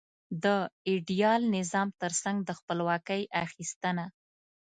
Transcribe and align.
د 0.43 0.45
ایډیال 0.89 1.41
نظام 1.57 1.87
ترڅنګ 2.01 2.37
د 2.43 2.49
خپلواکۍ 2.59 3.21
اخیستنه. 3.45 4.05